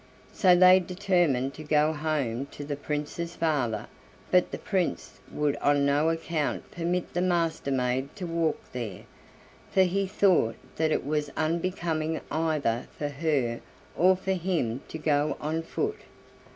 [0.33, 3.85] So they determined to go home to the Prince's father,
[4.31, 9.03] but the Prince would on no account permit the Master maid to walk there,
[9.69, 13.61] for he thought that it was unbecoming either for her
[13.95, 15.99] or for him to go on foot.